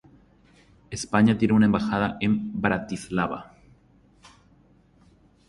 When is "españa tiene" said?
0.89-1.53